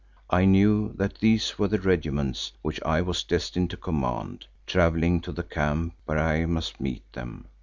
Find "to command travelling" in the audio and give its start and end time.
3.69-5.21